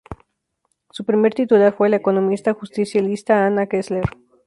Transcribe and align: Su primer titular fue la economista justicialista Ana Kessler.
Su 0.89 1.05
primer 1.05 1.35
titular 1.35 1.73
fue 1.77 1.87
la 1.89 1.97
economista 1.97 2.55
justicialista 2.55 3.45
Ana 3.45 3.67
Kessler. 3.67 4.05